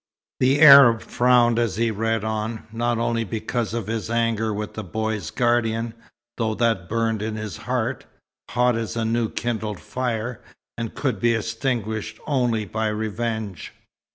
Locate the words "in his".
7.21-7.55